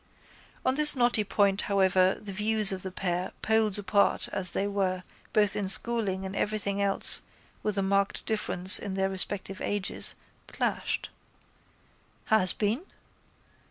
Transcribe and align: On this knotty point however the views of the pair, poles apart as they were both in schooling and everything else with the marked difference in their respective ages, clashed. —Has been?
On 0.65 0.73
this 0.73 0.95
knotty 0.95 1.23
point 1.23 1.61
however 1.69 2.15
the 2.15 2.31
views 2.31 2.71
of 2.71 2.81
the 2.81 2.89
pair, 2.89 3.33
poles 3.43 3.77
apart 3.77 4.27
as 4.33 4.53
they 4.53 4.65
were 4.65 5.03
both 5.31 5.55
in 5.55 5.67
schooling 5.67 6.25
and 6.25 6.35
everything 6.35 6.81
else 6.81 7.21
with 7.61 7.75
the 7.75 7.83
marked 7.83 8.25
difference 8.25 8.79
in 8.79 8.95
their 8.95 9.09
respective 9.09 9.61
ages, 9.61 10.15
clashed. 10.47 11.11
—Has 12.29 12.51
been? 12.51 12.81